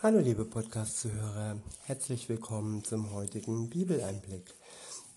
[0.00, 4.54] Hallo liebe Podcast-Zuhörer, herzlich willkommen zum heutigen Bibeleinblick.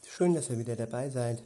[0.07, 1.43] Schön, dass ihr wieder dabei seid.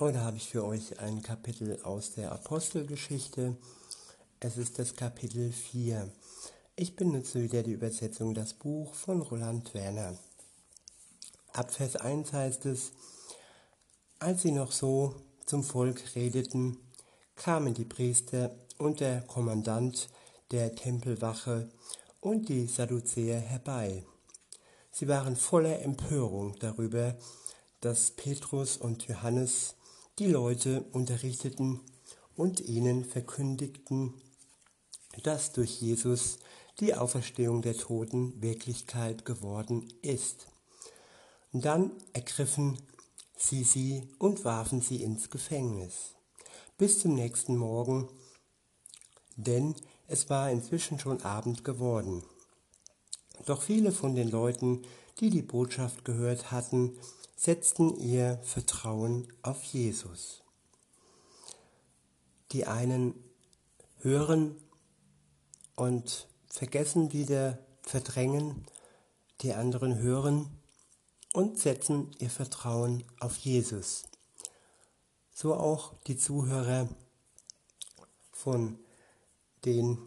[0.00, 3.56] Heute habe ich für euch ein Kapitel aus der Apostelgeschichte.
[4.40, 6.10] Es ist das Kapitel 4.
[6.74, 10.18] Ich benutze wieder die Übersetzung Das Buch von Roland Werner.
[11.52, 12.90] Ab Vers 1 heißt es,
[14.18, 15.14] als sie noch so
[15.44, 16.76] zum Volk redeten,
[17.36, 20.08] kamen die Priester und der Kommandant
[20.50, 21.68] der Tempelwache
[22.26, 24.04] und die Sadduzäer herbei.
[24.90, 27.16] Sie waren voller Empörung darüber,
[27.80, 29.76] dass Petrus und Johannes
[30.18, 31.80] die Leute unterrichteten
[32.34, 34.14] und ihnen verkündigten,
[35.22, 36.40] dass durch Jesus
[36.80, 40.48] die Auferstehung der Toten Wirklichkeit geworden ist.
[41.52, 42.76] Und dann ergriffen
[43.36, 46.16] sie sie und warfen sie ins Gefängnis.
[46.76, 48.08] Bis zum nächsten Morgen,
[49.36, 49.76] denn
[50.08, 52.22] es war inzwischen schon Abend geworden.
[53.44, 54.82] Doch viele von den Leuten,
[55.20, 56.98] die die Botschaft gehört hatten,
[57.36, 60.42] setzten ihr Vertrauen auf Jesus.
[62.52, 63.14] Die einen
[63.98, 64.56] hören
[65.74, 68.66] und vergessen wieder, verdrängen,
[69.42, 70.48] die anderen hören
[71.34, 74.04] und setzen ihr Vertrauen auf Jesus.
[75.34, 76.88] So auch die Zuhörer
[78.32, 78.78] von
[79.66, 79.98] den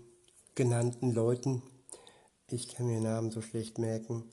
[0.55, 1.61] genannten Leuten.
[2.47, 4.23] Ich kann mir Namen so schlecht merken.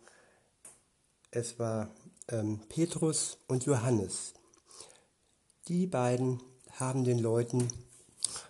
[1.30, 1.90] Es war
[2.28, 4.32] ähm, Petrus und Johannes.
[5.68, 7.68] Die beiden haben den Leuten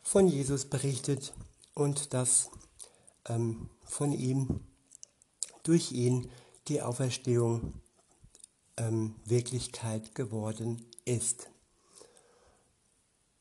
[0.03, 1.33] von Jesus berichtet
[1.75, 2.51] und dass
[3.27, 4.61] ähm, von ihm,
[5.63, 6.31] durch ihn
[6.69, 7.73] die Auferstehung
[8.77, 11.49] ähm, Wirklichkeit geworden ist.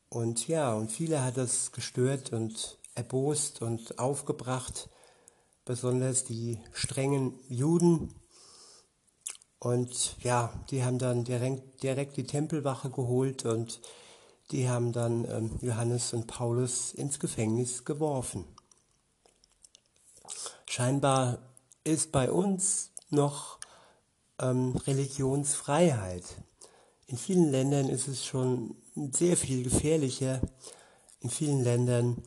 [0.08, 4.88] Und ja, und viele hat das gestört und erbost und aufgebracht,
[5.64, 8.14] besonders die strengen Juden.
[9.58, 13.80] Und ja, die haben dann direkt, direkt die Tempelwache geholt und
[14.50, 18.44] die haben dann ähm, Johannes und Paulus ins Gefängnis geworfen.
[20.66, 21.38] Scheinbar
[21.84, 23.58] ist bei uns noch
[24.40, 26.24] ähm, Religionsfreiheit.
[27.06, 28.76] In vielen Ländern ist es schon
[29.12, 30.40] sehr viel gefährlicher.
[31.20, 32.22] In vielen Ländern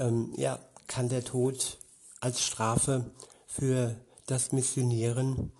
[0.00, 1.78] ähm, ja, kann der Tod
[2.20, 3.10] als Strafe
[3.46, 3.94] für
[4.26, 5.52] das Missionieren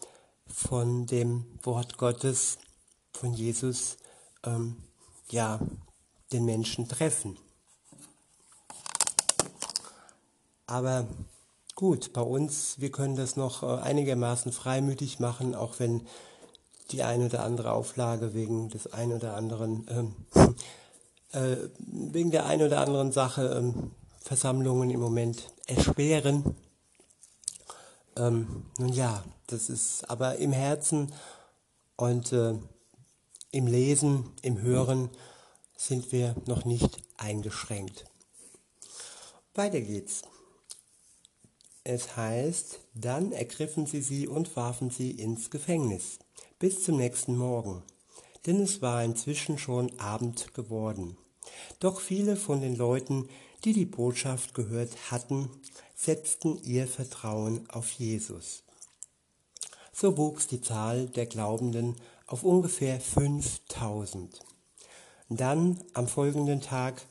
[0.47, 2.59] von dem Wort Gottes,
[3.13, 3.97] von Jesus,
[4.45, 4.77] ähm,
[5.31, 5.61] ja,
[6.33, 7.37] den Menschen treffen.
[10.67, 11.07] Aber
[11.75, 16.07] gut, bei uns, wir können das noch äh, einigermaßen freimütig machen, auch wenn
[16.93, 20.17] die eine oder andere Auflage wegen des ein oder anderen, ähm,
[21.33, 23.91] äh, wegen der ein oder anderen Sache ähm,
[24.21, 26.55] Versammlungen im Moment erschweren.
[28.17, 31.13] Ähm, nun ja, das ist aber im Herzen
[31.97, 32.55] und äh,
[33.51, 35.11] im Lesen, im Hören
[35.77, 38.05] sind wir noch nicht eingeschränkt.
[39.55, 40.23] Weiter geht's.
[41.83, 46.19] Es heißt, dann ergriffen sie sie und warfen sie ins Gefängnis
[46.59, 47.83] bis zum nächsten Morgen,
[48.47, 51.17] denn es war inzwischen schon Abend geworden.
[51.79, 53.29] Doch viele von den Leuten,
[53.65, 55.51] die die Botschaft gehört hatten,
[55.95, 58.63] setzten ihr Vertrauen auf Jesus.
[59.93, 64.41] So wuchs die Zahl der Glaubenden auf ungefähr 5000.
[65.29, 67.03] Dann am folgenden Tag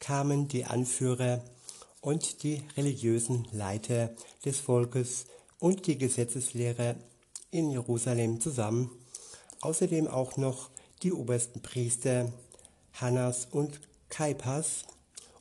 [0.00, 1.42] kamen die Anführer
[2.00, 4.10] und die religiösen Leiter
[4.44, 5.26] des Volkes
[5.58, 6.94] und die Gesetzeslehrer
[7.50, 8.90] in Jerusalem zusammen,
[9.60, 10.70] außerdem auch noch
[11.02, 12.32] die obersten Priester
[12.94, 14.84] Hannas und Kaipas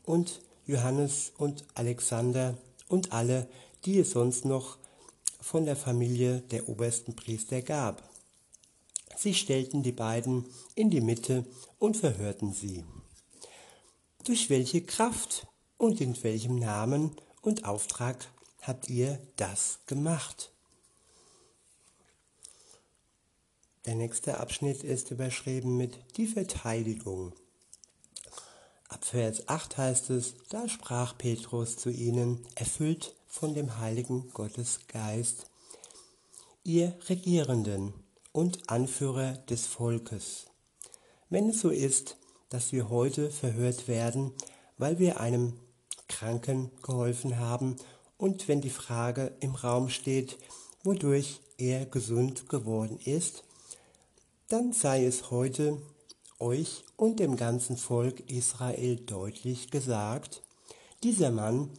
[0.03, 2.57] und Johannes und Alexander
[2.87, 3.47] und alle,
[3.85, 4.77] die es sonst noch
[5.39, 8.03] von der Familie der obersten Priester gab.
[9.17, 10.45] Sie stellten die beiden
[10.75, 11.45] in die Mitte
[11.79, 12.83] und verhörten sie.
[14.25, 15.47] Durch welche Kraft
[15.77, 18.29] und in welchem Namen und Auftrag
[18.61, 20.51] habt ihr das gemacht?
[23.85, 27.33] Der nächste Abschnitt ist überschrieben mit die Verteidigung.
[28.89, 35.47] Ab Vers 8 heißt es, da sprach Petrus zu ihnen, erfüllt von dem heiligen Gottesgeist,
[36.63, 37.93] ihr Regierenden
[38.31, 40.45] und Anführer des Volkes.
[41.29, 42.17] Wenn es so ist,
[42.49, 44.31] dass wir heute verhört werden,
[44.77, 45.59] weil wir einem
[46.07, 47.75] Kranken geholfen haben
[48.17, 50.37] und wenn die Frage im Raum steht,
[50.83, 53.43] wodurch er gesund geworden ist,
[54.47, 55.81] dann sei es heute
[56.39, 60.41] euch und dem ganzen Volk Israel deutlich gesagt,
[61.03, 61.69] dieser Mann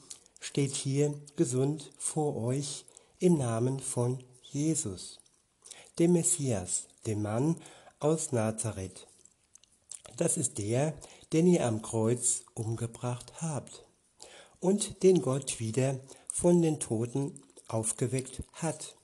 [0.41, 2.85] steht hier gesund vor euch
[3.19, 5.19] im Namen von Jesus,
[5.99, 7.57] dem Messias, dem Mann
[8.01, 9.07] aus Nazareth.
[10.17, 10.95] Das ist der,
[11.33, 13.85] den ihr am Kreuz umgebracht habt
[14.61, 16.01] und den Gott wieder
[16.33, 18.97] von den Toten aufgeweckt hat.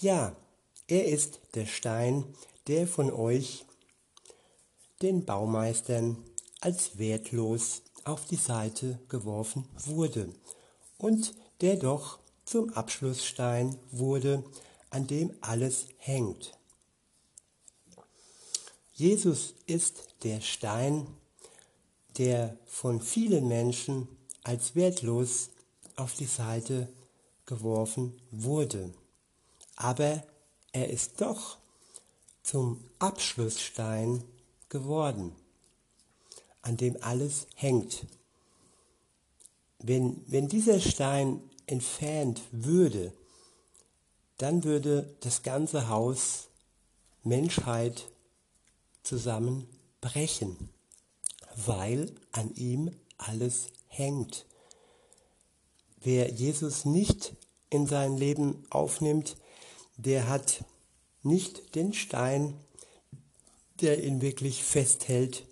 [0.00, 0.36] Ja,
[0.86, 2.24] er ist der Stein,
[2.66, 3.64] der von euch,
[5.04, 6.16] den Baumeistern,
[6.60, 10.32] als wertlos auf die Seite geworfen wurde
[10.96, 14.42] und der doch zum Abschlussstein wurde,
[14.88, 16.56] an dem alles hängt.
[18.94, 21.06] Jesus ist der Stein,
[22.16, 24.08] der von vielen Menschen
[24.42, 25.50] als wertlos
[25.96, 26.88] auf die Seite
[27.44, 28.94] geworfen wurde.
[29.76, 30.22] Aber
[30.72, 31.58] er ist doch
[32.42, 34.22] zum Abschlussstein
[34.74, 35.30] geworden,
[36.62, 38.06] an dem alles hängt.
[39.78, 43.12] Wenn, wenn dieser Stein entfernt würde,
[44.36, 46.48] dann würde das ganze Haus
[47.22, 48.10] Menschheit
[49.04, 50.56] zusammenbrechen,
[51.54, 54.44] weil an ihm alles hängt.
[56.00, 57.36] Wer Jesus nicht
[57.70, 59.36] in sein Leben aufnimmt,
[59.98, 60.64] der hat
[61.22, 62.58] nicht den Stein,
[63.80, 65.46] der ihn wirklich festhält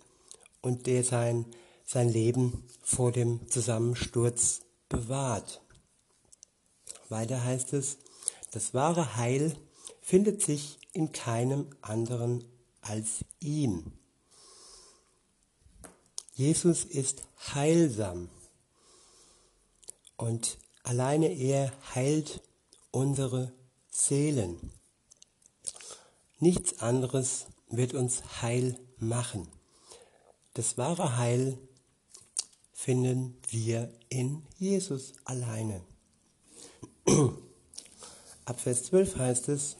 [0.61, 1.45] und der sein,
[1.85, 5.61] sein Leben vor dem Zusammensturz bewahrt.
[7.09, 7.97] Weiter heißt es,
[8.51, 9.55] das wahre Heil
[10.01, 12.43] findet sich in keinem anderen
[12.81, 13.91] als ihm.
[16.35, 17.23] Jesus ist
[17.53, 18.29] heilsam
[20.17, 22.41] und alleine er heilt
[22.91, 23.53] unsere
[23.89, 24.71] Seelen.
[26.39, 27.45] Nichts anderes
[27.77, 29.47] wird uns heil machen.
[30.53, 31.57] Das wahre Heil
[32.71, 35.81] finden wir in Jesus alleine.
[38.45, 39.77] Ab Vers 12 heißt es,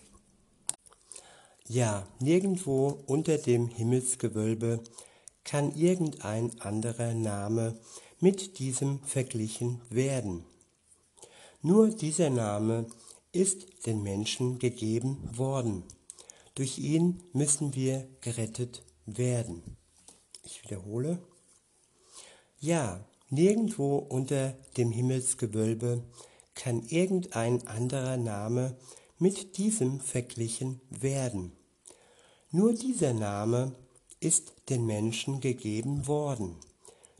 [1.67, 4.83] ja, nirgendwo unter dem Himmelsgewölbe
[5.43, 7.79] kann irgendein anderer Name
[8.19, 10.45] mit diesem verglichen werden.
[11.61, 12.87] Nur dieser Name
[13.31, 15.83] ist den Menschen gegeben worden.
[16.55, 19.77] Durch ihn müssen wir gerettet werden.
[20.43, 21.19] Ich wiederhole.
[22.59, 26.03] Ja, nirgendwo unter dem Himmelsgewölbe
[26.53, 28.77] kann irgendein anderer Name
[29.17, 31.53] mit diesem verglichen werden.
[32.51, 33.75] Nur dieser Name
[34.19, 36.55] ist den Menschen gegeben worden.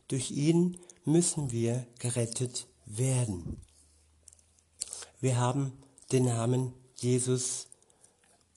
[0.08, 3.60] Durch ihn müssen wir gerettet werden.
[5.20, 5.72] Wir haben
[6.12, 7.66] den Namen Jesus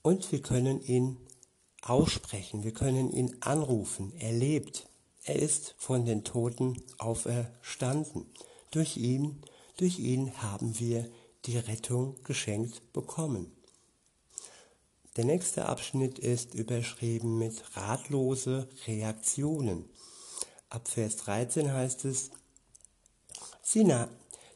[0.08, 1.18] und wir können ihn
[1.82, 4.14] aussprechen, wir können ihn anrufen.
[4.18, 4.88] Er lebt,
[5.24, 8.26] er ist von den Toten auferstanden.
[8.72, 9.42] Durch ihn,
[9.76, 11.10] durch ihn haben wir
[11.44, 13.52] die Rettung geschenkt bekommen.
[15.18, 19.90] Der nächste Abschnitt ist überschrieben mit ratlose Reaktionen.
[20.70, 22.32] Ab Vers 13 heißt es,
[23.62, 24.08] sie, na,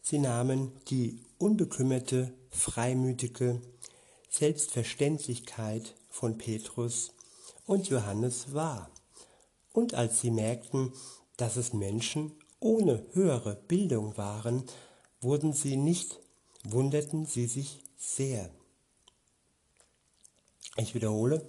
[0.01, 3.61] sie nahmen die unbekümmerte, freimütige
[4.31, 7.11] Selbstverständlichkeit von Petrus
[7.65, 8.89] und Johannes wahr.
[9.73, 10.93] Und als sie merkten,
[11.35, 14.63] dass es Menschen ohne höhere Bildung waren,
[15.19, 16.19] wurden sie nicht,
[16.63, 18.49] wunderten sie sich sehr.
[20.77, 21.45] Ich wiederhole,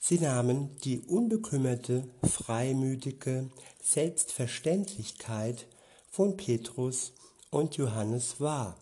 [0.00, 3.48] sie nahmen die unbekümmerte, freimütige
[3.80, 5.68] Selbstverständlichkeit
[6.10, 7.12] von Petrus
[7.50, 8.76] und Johannes wahr.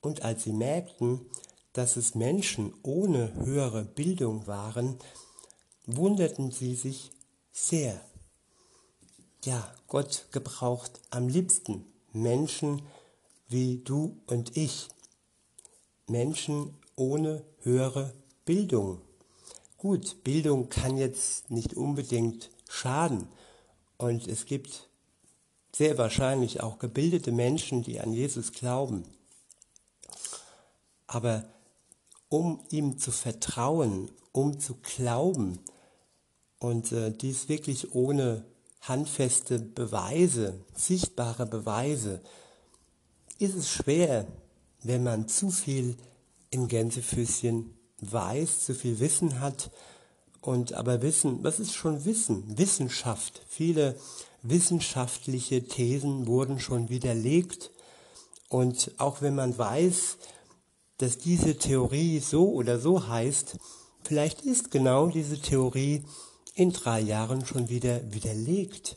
[0.00, 1.20] Und als sie merkten,
[1.74, 4.96] dass es Menschen ohne höhere Bildung waren,
[5.86, 7.10] wunderten sie sich
[7.52, 8.00] sehr.
[9.44, 12.80] Ja, Gott gebraucht am liebsten Menschen
[13.48, 14.88] wie du und ich.
[16.06, 18.14] Menschen ohne höhere
[18.44, 19.02] Bildung.
[19.76, 23.26] Gut, Bildung kann jetzt nicht unbedingt schaden.
[23.98, 24.88] Und es gibt
[25.74, 29.04] sehr wahrscheinlich auch gebildete Menschen, die an Jesus glauben.
[31.06, 31.44] Aber
[32.34, 35.60] um ihm zu vertrauen, um zu glauben
[36.58, 38.44] und äh, dies wirklich ohne
[38.80, 42.20] handfeste Beweise, sichtbare Beweise,
[43.38, 44.26] ist es schwer,
[44.82, 45.96] wenn man zu viel
[46.50, 49.70] in Gänsefüßchen weiß, zu viel Wissen hat.
[50.40, 52.58] Und aber Wissen, was ist schon Wissen?
[52.58, 53.42] Wissenschaft.
[53.48, 53.94] Viele
[54.42, 57.70] wissenschaftliche Thesen wurden schon widerlegt.
[58.48, 60.16] Und auch wenn man weiß,
[60.98, 63.56] dass diese Theorie so oder so heißt,
[64.02, 66.04] vielleicht ist genau diese Theorie
[66.54, 68.96] in drei Jahren schon wieder widerlegt.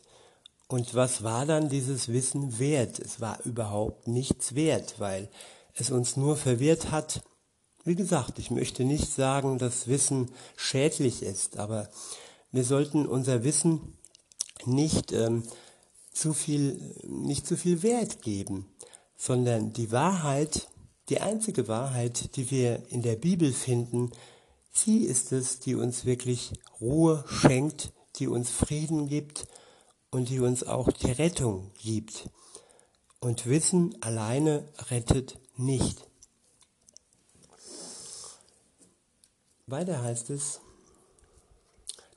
[0.68, 3.00] Und was war dann dieses Wissen wert?
[3.00, 5.30] Es war überhaupt nichts wert, weil
[5.74, 7.24] es uns nur verwirrt hat.
[7.84, 11.90] Wie gesagt, ich möchte nicht sagen, dass Wissen schädlich ist, aber
[12.52, 13.98] wir sollten unser Wissen
[14.66, 15.44] nicht ähm,
[16.12, 18.66] zu viel, nicht zu viel Wert geben,
[19.16, 20.68] sondern die Wahrheit,
[21.10, 24.12] die einzige Wahrheit, die wir in der Bibel finden,
[24.72, 29.48] sie ist es, die uns wirklich Ruhe schenkt, die uns Frieden gibt
[30.12, 32.30] und die uns auch die Rettung gibt.
[33.20, 36.06] Und Wissen alleine rettet nicht.
[39.66, 40.62] Weiter heißt es,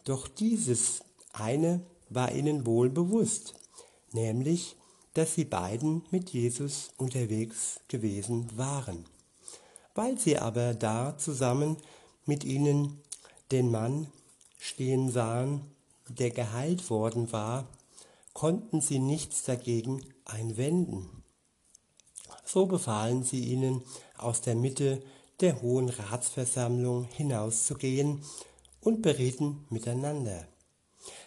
[0.05, 1.01] doch dieses
[1.33, 3.55] eine war ihnen wohl bewusst,
[4.13, 4.77] nämlich,
[5.15, 9.05] dass sie beiden mit Jesus unterwegs gewesen waren.
[9.95, 11.77] Weil sie aber da zusammen
[12.27, 13.01] mit ihnen
[13.51, 14.07] den Mann
[14.59, 15.63] stehen sahen,
[16.09, 17.67] der geheilt worden war,
[18.33, 21.09] konnten sie nichts dagegen einwenden.
[22.45, 23.83] So befahlen sie ihnen,
[24.17, 25.03] aus der Mitte
[25.41, 28.23] der Hohen Ratsversammlung hinauszugehen
[28.81, 30.47] und berieten miteinander.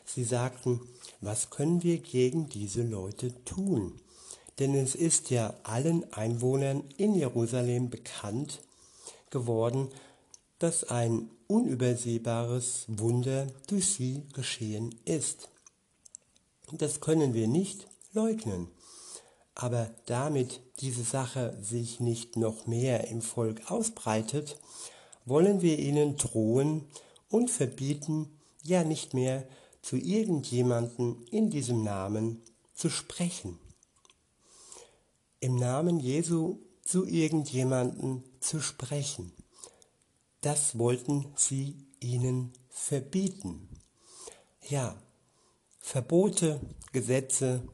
[0.05, 0.81] Sie sagten,
[1.23, 3.99] was können wir gegen diese Leute tun?
[4.59, 8.61] Denn es ist ja allen Einwohnern in Jerusalem bekannt
[9.29, 9.89] geworden,
[10.59, 15.49] dass ein unübersehbares Wunder durch sie geschehen ist.
[16.71, 18.67] Das können wir nicht leugnen.
[19.55, 24.57] Aber damit diese Sache sich nicht noch mehr im Volk ausbreitet,
[25.25, 26.85] wollen wir ihnen drohen
[27.29, 29.45] und verbieten, ja nicht mehr
[29.83, 32.41] zu irgendjemanden in diesem Namen
[32.73, 33.59] zu sprechen.
[35.39, 39.33] Im Namen Jesu zu irgendjemanden zu sprechen.
[40.41, 43.69] Das wollten sie ihnen verbieten.
[44.67, 44.95] Ja,
[45.79, 46.61] Verbote,
[46.93, 47.67] Gesetze,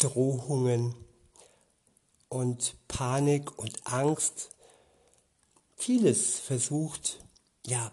[0.00, 0.96] Drohungen
[2.28, 4.50] und Panik und Angst,
[5.76, 7.24] vieles versucht,
[7.64, 7.92] ja,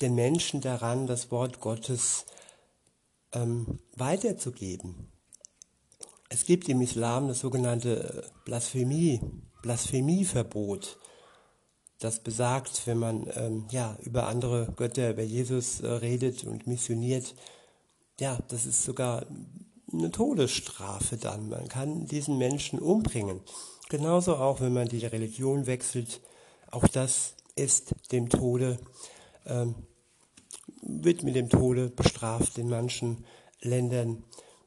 [0.00, 2.26] den Menschen daran, das Wort Gottes
[3.32, 5.08] ähm, weiterzugeben.
[6.28, 9.20] Es gibt im Islam das sogenannte Blasphemie,
[9.62, 10.98] Blasphemieverbot
[11.98, 17.34] das besagt, wenn man ähm, ja über andere Götter, über Jesus äh, redet und missioniert,
[18.20, 19.26] ja, das ist sogar
[19.92, 21.48] eine Todesstrafe dann.
[21.48, 23.40] Man kann diesen Menschen umbringen.
[23.88, 26.20] Genauso auch, wenn man die Religion wechselt,
[26.70, 28.78] auch das ist dem Tode,
[29.46, 29.74] ähm,
[30.82, 33.24] wird mit dem Tode bestraft in manchen
[33.60, 34.24] Ländern.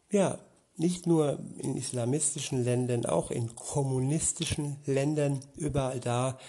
[0.09, 0.39] Ja,
[0.75, 6.39] nicht nur in islamistischen Ländern, auch in kommunistischen Ländern, überall da,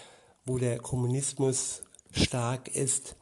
[0.45, 3.17] wo der Kommunismus stark ist.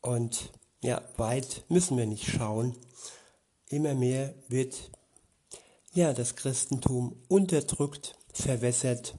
[0.00, 0.52] Und
[0.82, 2.76] ja, weit müssen wir nicht schauen.
[3.68, 4.90] Immer mehr wird
[5.92, 9.18] ja das Christentum unterdrückt, verwässert.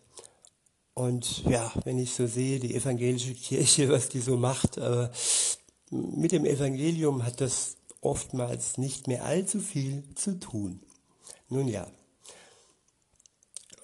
[0.93, 5.09] Und ja, wenn ich so sehe, die evangelische Kirche, was die so macht, äh,
[5.89, 10.81] mit dem Evangelium hat das oftmals nicht mehr allzu viel zu tun.
[11.50, 11.88] Nun ja,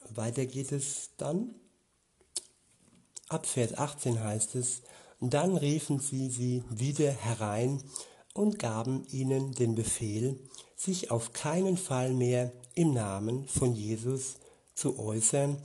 [0.10, 1.56] weiter geht es dann.
[3.28, 4.84] Ab Vers 18 heißt es,
[5.20, 7.82] dann riefen sie sie wieder herein
[8.34, 10.40] und gaben ihnen den Befehl,
[10.76, 14.36] sich auf keinen Fall mehr im Namen von Jesus
[14.76, 15.58] zu äußern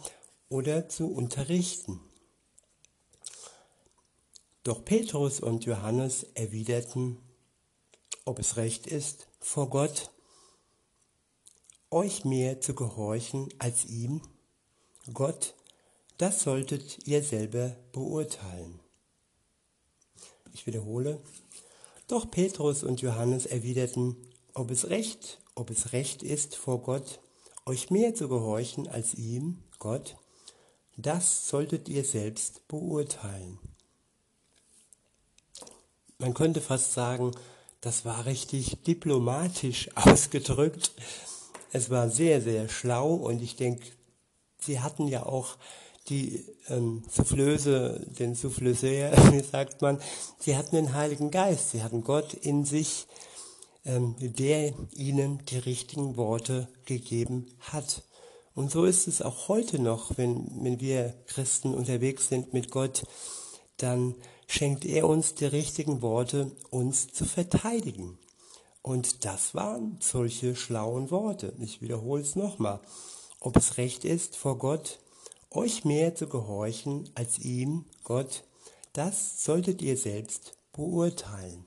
[0.48, 2.00] oder zu unterrichten.
[4.62, 7.16] Doch Petrus und Johannes erwiderten,
[8.26, 10.10] ob es recht ist, vor Gott,
[11.90, 14.20] euch mehr zu gehorchen als ihm,
[15.14, 15.54] Gott,
[16.18, 18.80] das solltet ihr selber beurteilen.
[20.52, 21.22] Ich wiederhole.
[22.06, 24.16] Doch Petrus und Johannes erwiderten,
[24.52, 27.20] ob es recht, ob es recht ist vor Gott,
[27.64, 30.16] euch mehr zu gehorchen als ihm, Gott,
[30.98, 33.58] das solltet ihr selbst beurteilen.
[36.20, 37.32] Man könnte fast sagen,
[37.80, 40.92] das war richtig diplomatisch ausgedrückt.
[41.72, 43.86] Es war sehr, sehr schlau und ich denke,
[44.60, 45.56] sie hatten ja auch
[46.08, 49.98] die ähm, Soufflöse, den Soufflöseur, wie sagt man,
[50.38, 53.06] sie hatten den Heiligen Geist, sie hatten Gott in sich,
[53.86, 58.02] ähm, der ihnen die richtigen Worte gegeben hat.
[58.54, 63.04] Und so ist es auch heute noch, wenn, wenn wir Christen unterwegs sind mit Gott,
[63.78, 64.14] dann
[64.50, 68.18] schenkt er uns die richtigen Worte, uns zu verteidigen.
[68.82, 71.54] Und das waren solche schlauen Worte.
[71.60, 72.80] Ich wiederhole es nochmal.
[73.38, 74.98] Ob es recht ist vor Gott,
[75.52, 78.42] euch mehr zu gehorchen als ihm, Gott,
[78.92, 81.64] das solltet ihr selbst beurteilen.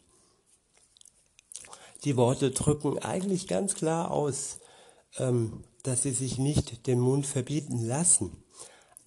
[2.03, 4.59] die Worte drücken eigentlich ganz klar aus,
[5.17, 8.42] ähm, dass sie sich nicht den Mund verbieten lassen.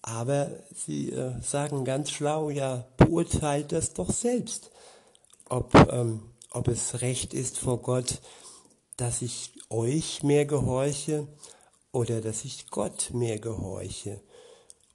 [0.07, 4.71] Aber sie äh, sagen ganz schlau, ja, beurteilt das doch selbst,
[5.49, 6.21] ob, ähm,
[6.51, 8.21] ob es recht ist vor Gott,
[8.95, 11.27] dass ich euch mehr gehorche
[11.91, 14.21] oder dass ich Gott mehr gehorche.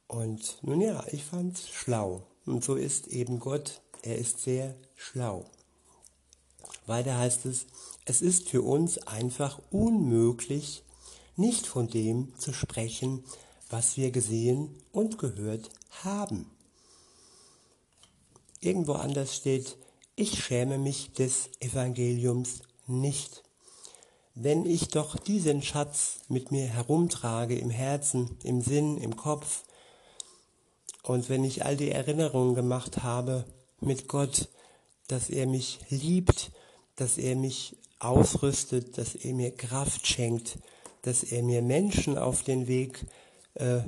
[0.07, 2.23] Und nun ja, ich fand's schlau.
[2.47, 5.45] Und so ist eben Gott, er ist sehr schlau.
[6.87, 7.67] Weiter heißt es,
[8.07, 10.85] es ist für uns einfach unmöglich,
[11.37, 13.25] nicht von dem zu sprechen,
[13.73, 15.71] was wir gesehen und gehört
[16.05, 16.51] haben.
[18.61, 19.79] Irgendwo anders steht,
[20.15, 23.43] ich schäme mich des Evangeliums nicht.
[24.35, 29.65] Wenn ich doch diesen Schatz mit mir herumtrage im Herzen, im Sinn, im Kopf,
[31.03, 33.47] und wenn ich all die Erinnerungen gemacht habe
[33.81, 34.49] mit Gott,
[35.09, 36.53] dass er mich liebt,
[36.97, 40.59] dass er mich ausrüstet, dass er mir Kraft schenkt,
[41.03, 43.05] dass er mir Menschen auf den Weg
[43.55, 43.79] äh,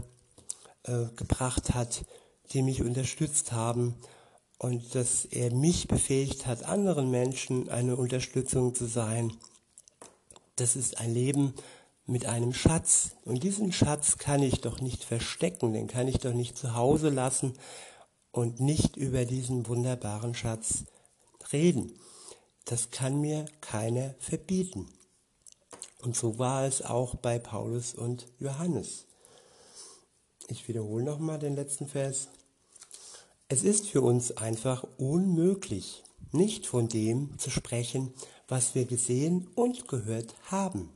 [0.85, 2.05] äh, gebracht hat,
[2.53, 3.95] die mich unterstützt haben
[4.59, 9.33] und dass er mich befähigt hat, anderen Menschen eine Unterstützung zu sein.
[10.57, 11.55] Das ist ein Leben
[12.07, 13.13] mit einem Schatz.
[13.25, 17.09] Und diesen Schatz kann ich doch nicht verstecken, den kann ich doch nicht zu Hause
[17.09, 17.55] lassen
[18.31, 20.85] und nicht über diesen wunderbaren Schatz
[21.53, 21.93] reden.
[22.65, 24.89] Das kann mir keiner verbieten.
[26.03, 29.07] Und so war es auch bei Paulus und Johannes.
[30.49, 32.29] Ich wiederhole nochmal den letzten Vers.
[33.49, 38.13] Es ist für uns einfach unmöglich, nicht von dem zu sprechen,
[38.49, 40.91] was wir gesehen und gehört haben.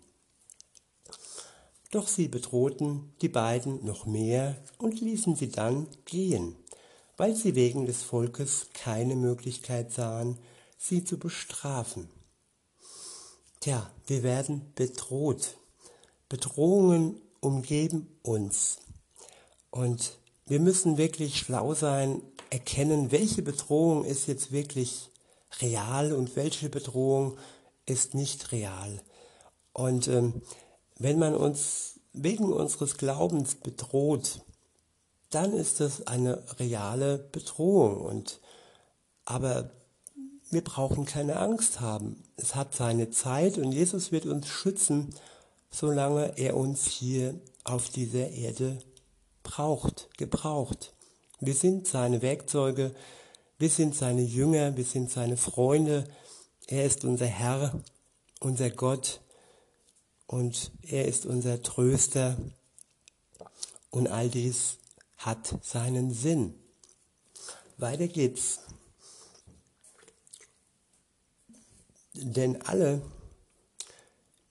[1.90, 6.54] Doch sie bedrohten die beiden noch mehr und ließen sie dann gehen,
[7.16, 10.38] weil sie wegen des Volkes keine Möglichkeit sahen,
[10.76, 12.10] sie zu bestrafen.
[13.60, 15.56] Tja, wir werden bedroht.
[16.28, 18.78] Bedrohungen umgeben uns.
[19.70, 25.10] Und wir müssen wirklich schlau sein, erkennen, welche Bedrohung ist jetzt wirklich
[25.60, 27.36] real und welche Bedrohung
[27.86, 29.02] ist nicht real.
[29.72, 30.42] Und ähm,
[30.98, 34.40] wenn man uns wegen unseres Glaubens bedroht,
[35.30, 38.00] dann ist das eine reale Bedrohung.
[38.00, 38.40] Und
[39.24, 39.70] aber
[40.50, 42.24] wir brauchen keine Angst haben.
[42.36, 45.14] Es hat seine Zeit und Jesus wird uns schützen,
[45.70, 48.78] solange er uns hier auf dieser Erde
[49.48, 50.92] braucht, gebraucht.
[51.40, 52.94] Wir sind seine Werkzeuge,
[53.58, 56.04] wir sind seine Jünger, wir sind seine Freunde.
[56.66, 57.80] Er ist unser Herr,
[58.40, 59.20] unser Gott
[60.26, 62.36] und er ist unser Tröster.
[63.90, 64.76] Und all dies
[65.16, 66.54] hat seinen Sinn.
[67.78, 68.60] Weiter geht's.
[72.12, 73.00] Denn alle,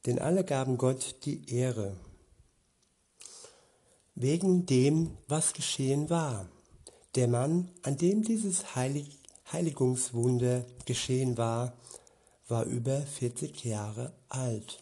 [0.06, 1.96] denn alle gaben Gott die Ehre
[4.20, 6.50] wegen dem, was geschehen war.
[7.14, 9.20] Der Mann, an dem dieses Heilig
[9.52, 11.74] Heiligungswunder geschehen war,
[12.48, 14.82] war über 40 Jahre alt.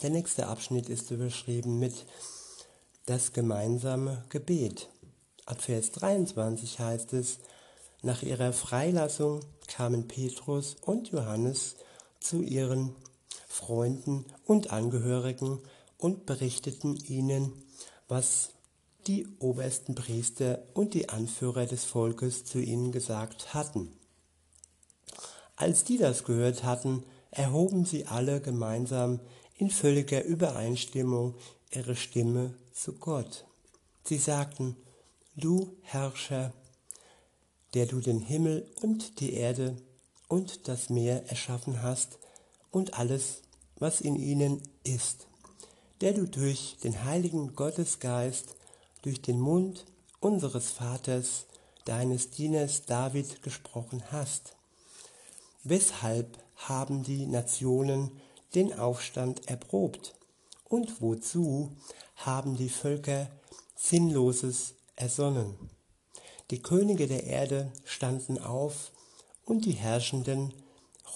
[0.00, 2.06] Der nächste Abschnitt ist überschrieben mit
[3.06, 4.88] das gemeinsame Gebet.
[5.44, 7.38] Ab Vers 23 heißt es,
[8.02, 11.76] nach ihrer Freilassung kamen Petrus und Johannes
[12.20, 12.94] zu ihren
[13.48, 15.58] Freunden und Angehörigen
[15.98, 17.52] und berichteten ihnen
[18.08, 18.50] was
[19.06, 23.92] die obersten Priester und die Anführer des Volkes zu ihnen gesagt hatten.
[25.56, 29.20] Als die das gehört hatten, erhoben sie alle gemeinsam
[29.56, 31.34] in völliger Übereinstimmung
[31.70, 33.46] ihre Stimme zu Gott.
[34.04, 34.76] Sie sagten,
[35.36, 36.52] du Herrscher,
[37.74, 39.76] der du den Himmel und die Erde
[40.28, 42.18] und das Meer erschaffen hast
[42.70, 43.42] und alles,
[43.76, 45.26] was in ihnen ist
[46.00, 48.56] der du durch den heiligen Gottesgeist,
[49.02, 49.84] durch den Mund
[50.20, 51.46] unseres Vaters,
[51.84, 54.56] deines Dieners David gesprochen hast.
[55.62, 58.10] Weshalb haben die Nationen
[58.54, 60.14] den Aufstand erprobt?
[60.68, 61.76] Und wozu
[62.16, 63.28] haben die Völker
[63.76, 65.56] Sinnloses ersonnen?
[66.50, 68.92] Die Könige der Erde standen auf
[69.44, 70.52] und die Herrschenden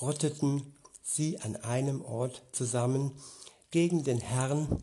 [0.01, 3.13] rotteten sie an einem Ort zusammen
[3.71, 4.83] gegen den Herrn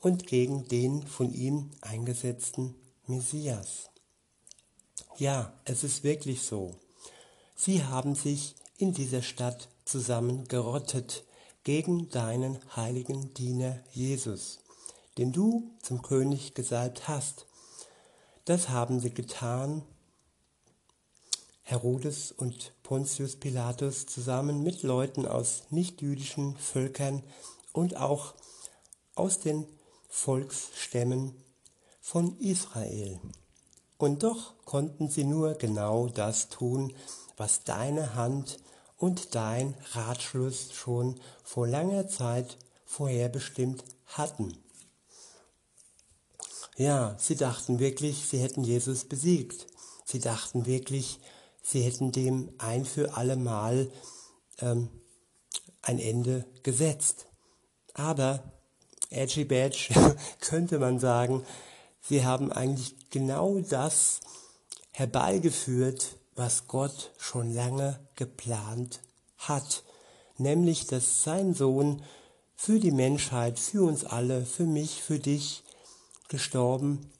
[0.00, 2.74] und gegen den von ihm eingesetzten
[3.06, 3.90] Messias.
[5.18, 6.74] Ja, es ist wirklich so.
[7.54, 11.24] Sie haben sich in dieser Stadt zusammengerottet
[11.64, 14.60] gegen deinen heiligen Diener Jesus,
[15.18, 17.46] den du zum König gesalbt hast.
[18.44, 19.82] Das haben sie getan.
[21.62, 27.22] Herodes und Pontius Pilatus zusammen mit Leuten aus nichtjüdischen Völkern
[27.72, 28.34] und auch
[29.14, 29.66] aus den
[30.08, 31.34] Volksstämmen
[32.00, 33.20] von Israel.
[33.98, 36.92] Und doch konnten sie nur genau das tun,
[37.36, 38.58] was deine Hand
[38.96, 44.56] und dein Ratschluss schon vor langer Zeit vorherbestimmt hatten.
[46.76, 49.66] Ja, sie dachten wirklich, sie hätten Jesus besiegt.
[50.04, 51.20] Sie dachten wirklich,
[51.62, 53.90] sie hätten dem ein für alle Mal
[54.58, 54.88] ähm,
[55.82, 57.26] ein Ende gesetzt.
[57.94, 58.42] Aber,
[59.10, 61.44] edgy badge, könnte man sagen,
[62.00, 64.20] sie haben eigentlich genau das
[64.92, 69.00] herbeigeführt, was Gott schon lange geplant
[69.38, 69.84] hat,
[70.38, 72.02] nämlich dass sein Sohn
[72.54, 75.64] für die Menschheit, für uns alle, für mich, für dich
[76.28, 77.10] gestorben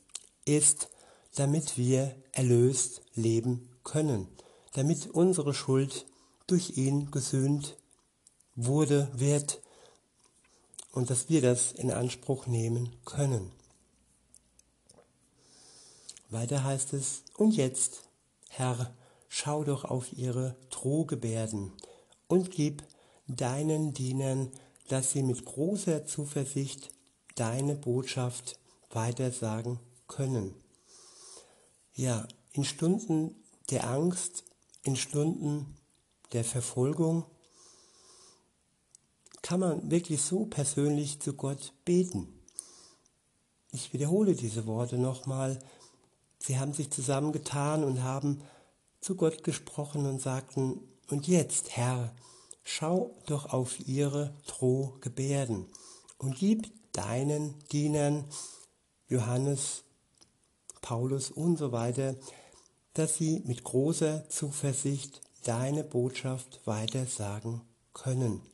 [0.44, 0.88] ist,
[1.34, 4.28] damit wir erlöst leben können,
[4.74, 6.06] damit unsere Schuld
[6.46, 7.76] durch ihn gesühnt
[8.54, 9.61] wurde, wird
[10.92, 13.50] und dass wir das in Anspruch nehmen können.
[16.30, 18.02] Weiter heißt es, und jetzt,
[18.48, 18.94] Herr,
[19.28, 21.72] schau doch auf ihre Drohgebärden
[22.28, 22.82] und gib
[23.26, 24.50] deinen Dienern,
[24.88, 26.90] dass sie mit großer Zuversicht
[27.34, 28.58] deine Botschaft
[28.90, 30.54] weitersagen können.
[31.94, 33.34] Ja, in Stunden
[33.70, 34.44] der Angst,
[34.82, 35.76] in Stunden
[36.32, 37.24] der Verfolgung
[39.42, 42.28] kann man wirklich so persönlich zu Gott beten.
[43.72, 45.58] Ich wiederhole diese Worte nochmal.
[46.38, 48.42] Sie haben sich zusammengetan und haben
[49.00, 52.14] zu Gott gesprochen und sagten, und jetzt, Herr,
[52.62, 55.66] schau doch auf ihre Drohgebärden
[56.18, 58.24] und gib deinen Dienern
[59.08, 59.84] Johannes,
[60.80, 62.14] Paulus und so weiter,
[62.94, 67.62] dass sie mit großer Zuversicht deine Botschaft weitersagen
[67.94, 68.51] können.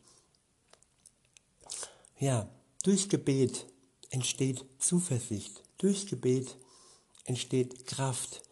[2.20, 2.48] Ja,
[2.82, 3.66] durch Gebet
[4.10, 6.56] entsteht Zuversicht, durch Gebet
[7.26, 8.42] entsteht Kraft,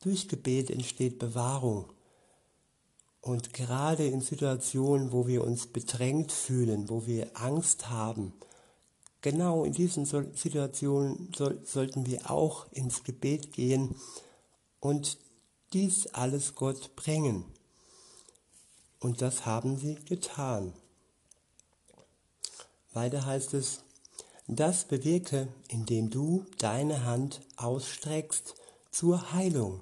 [0.00, 1.92] durch Gebet entsteht Bewahrung.
[3.20, 8.32] Und gerade in Situationen, wo wir uns bedrängt fühlen, wo wir Angst haben,
[9.20, 13.94] genau in diesen Situationen soll, sollten wir auch ins Gebet gehen
[14.80, 15.16] und
[15.72, 17.44] dies alles Gott bringen.
[18.98, 20.72] Und das haben sie getan.
[22.94, 23.80] Weiter heißt es,
[24.46, 28.54] das bewirke, indem du deine Hand ausstreckst
[28.90, 29.80] zur Heilung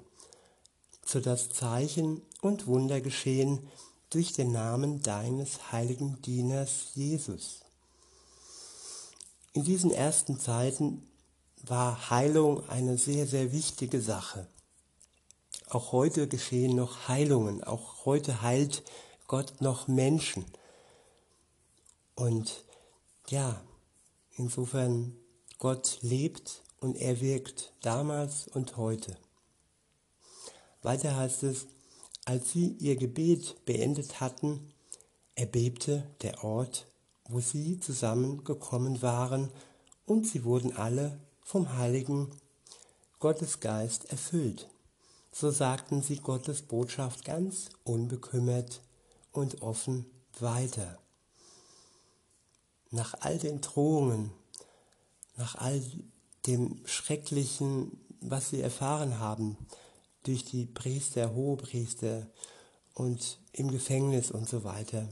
[1.05, 3.69] sodass Zeichen und Wunder geschehen
[4.09, 7.61] durch den Namen deines heiligen Dieners Jesus.
[9.53, 11.07] In diesen ersten Zeiten
[11.63, 14.47] war Heilung eine sehr, sehr wichtige Sache.
[15.69, 18.83] Auch heute geschehen noch Heilungen, auch heute heilt
[19.27, 20.45] Gott noch Menschen.
[22.15, 22.63] Und
[23.29, 23.61] ja,
[24.35, 25.15] insofern
[25.57, 29.17] Gott lebt und er wirkt damals und heute.
[30.81, 31.67] Weiter heißt es,
[32.25, 34.73] als sie ihr Gebet beendet hatten,
[35.35, 36.87] erbebte der Ort,
[37.29, 39.49] wo sie zusammengekommen waren,
[40.05, 42.29] und sie wurden alle vom Heiligen
[43.19, 44.69] Gottesgeist erfüllt.
[45.31, 48.81] So sagten sie Gottes Botschaft ganz unbekümmert
[49.31, 50.05] und offen
[50.39, 50.99] weiter.
[52.93, 54.31] Nach all den Drohungen,
[55.35, 55.81] nach all
[56.45, 59.57] dem Schrecklichen, was sie erfahren haben,
[60.21, 62.27] durch die Priester, Hohepriester
[62.93, 65.09] und im Gefängnis und so weiter.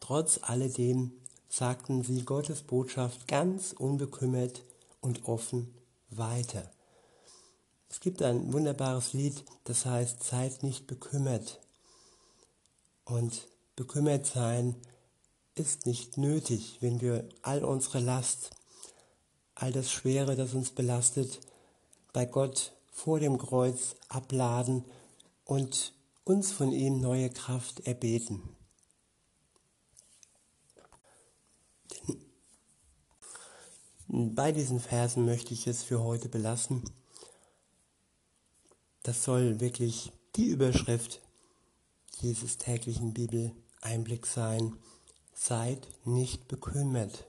[0.00, 1.12] Trotz alledem
[1.50, 4.64] sagten sie Gottes Botschaft ganz unbekümmert
[5.02, 5.74] und offen
[6.08, 6.70] weiter.
[7.90, 11.60] Es gibt ein wunderbares Lied, das heißt Seid nicht bekümmert.
[13.04, 14.74] Und bekümmert sein
[15.54, 18.50] ist nicht nötig, wenn wir all unsere Last,
[19.54, 21.40] all das Schwere, das uns belastet,
[22.12, 24.84] bei Gott vor dem Kreuz abladen
[25.44, 25.92] und
[26.24, 28.42] uns von ihm neue Kraft erbeten.
[34.08, 36.82] Bei diesen Versen möchte ich es für heute belassen.
[39.02, 41.20] Das soll wirklich die Überschrift
[42.20, 44.76] dieses täglichen Bibeleinblick sein.
[45.34, 47.24] Seid nicht bekümmert.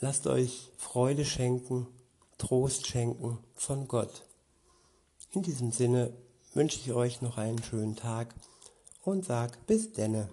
[0.00, 1.86] Lasst euch Freude schenken
[2.40, 4.24] Trost schenken von Gott.
[5.32, 6.14] In diesem Sinne
[6.54, 8.34] wünsche ich euch noch einen schönen Tag
[9.02, 10.30] und sag bis denne.